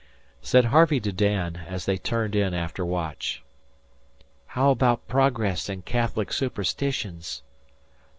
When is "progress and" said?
5.07-5.85